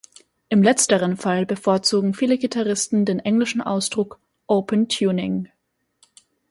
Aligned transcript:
Im 0.49 0.63
letzteren 0.63 1.15
Fall 1.15 1.45
bevorzugen 1.45 2.15
viele 2.15 2.39
Gitarristen 2.39 3.05
den 3.05 3.19
englischen 3.19 3.61
Ausdruck 3.61 4.19
„open 4.47 4.89
tuning“. 4.89 5.49